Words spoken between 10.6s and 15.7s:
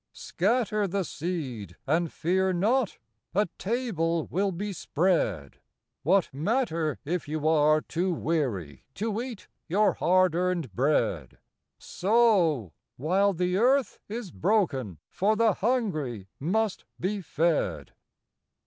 bread: Sow, while the earth is broken, For the